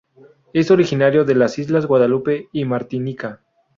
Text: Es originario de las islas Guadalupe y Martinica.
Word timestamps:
Es 0.51 0.71
originario 0.71 1.25
de 1.25 1.35
las 1.35 1.59
islas 1.59 1.85
Guadalupe 1.85 2.47
y 2.53 2.65
Martinica. 2.65 3.41